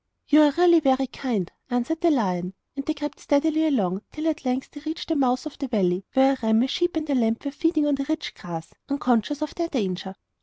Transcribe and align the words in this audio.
'You 0.27 0.41
are 0.41 0.51
really 0.57 0.79
very 0.79 1.05
kind,' 1.05 1.51
answered 1.69 2.01
the 2.01 2.09
lion. 2.09 2.55
And 2.75 2.83
they 2.87 2.95
crept 2.95 3.19
steadily 3.19 3.67
along 3.67 4.01
till 4.11 4.27
at 4.27 4.43
length 4.43 4.71
they 4.71 4.81
reached 4.81 5.09
the 5.09 5.15
mouth 5.15 5.45
of 5.45 5.59
the 5.59 5.67
valley 5.67 6.05
where 6.15 6.33
a 6.33 6.37
ram, 6.41 6.63
a 6.63 6.67
sheep 6.67 6.95
and 6.95 7.07
a 7.07 7.13
lamb 7.13 7.37
were 7.45 7.51
feeding 7.51 7.85
on 7.85 7.93
the 7.93 8.05
rich 8.09 8.33
grass, 8.33 8.73
unconscious 8.89 9.43
of 9.43 9.53
their 9.53 9.67
danger. 9.67 10.15